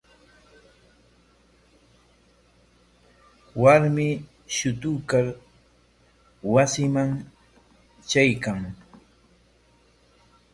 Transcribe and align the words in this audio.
Warmi 3.63 4.07
shutuykar 4.55 5.25
wasinman 6.53 7.09
traykan. 8.09 8.59